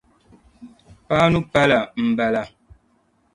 [1.07, 2.43] Paanu palli n bala.